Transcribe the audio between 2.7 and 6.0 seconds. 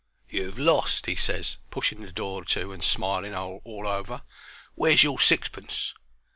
and smiling all over. "Where's your sixpence?"